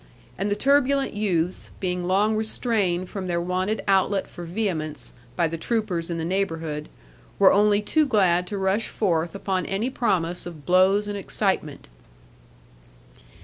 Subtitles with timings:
[0.35, 5.59] And the turbulent youths, being long restrained from their wonted outlet for vehemence, by the
[5.59, 6.89] troopers in the neighbourhood,
[7.37, 11.87] were only too glad to rush forth upon any promise of blows and excitement.